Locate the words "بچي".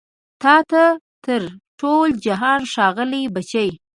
3.33-3.67